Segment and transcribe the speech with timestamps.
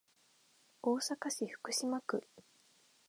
[0.81, 2.23] 大阪市福島区